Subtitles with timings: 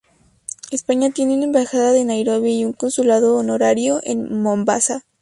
[0.71, 5.03] España tiene una embajada en Nairobi y un consulado honorario en Mombasa.